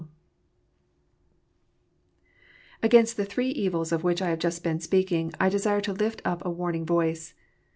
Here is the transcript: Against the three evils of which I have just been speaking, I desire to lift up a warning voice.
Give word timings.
Against 2.81 3.17
the 3.17 3.23
three 3.23 3.49
evils 3.51 3.91
of 3.91 4.03
which 4.03 4.19
I 4.19 4.29
have 4.31 4.39
just 4.39 4.63
been 4.63 4.79
speaking, 4.79 5.31
I 5.39 5.47
desire 5.47 5.81
to 5.81 5.93
lift 5.93 6.23
up 6.25 6.43
a 6.43 6.49
warning 6.49 6.87
voice. 6.87 7.35